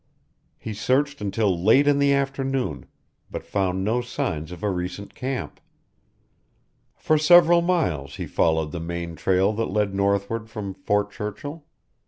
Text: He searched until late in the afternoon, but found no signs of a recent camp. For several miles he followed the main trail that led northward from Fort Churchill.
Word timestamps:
He 0.57 0.73
searched 0.73 1.21
until 1.21 1.63
late 1.63 1.87
in 1.87 1.99
the 1.99 2.11
afternoon, 2.11 2.87
but 3.29 3.43
found 3.45 3.83
no 3.83 4.01
signs 4.01 4.51
of 4.51 4.63
a 4.63 4.69
recent 4.71 5.13
camp. 5.13 5.61
For 6.95 7.19
several 7.19 7.61
miles 7.61 8.15
he 8.15 8.25
followed 8.25 8.71
the 8.71 8.79
main 8.79 9.15
trail 9.15 9.53
that 9.53 9.65
led 9.69 9.93
northward 9.93 10.49
from 10.49 10.73
Fort 10.73 11.11
Churchill. 11.11 11.65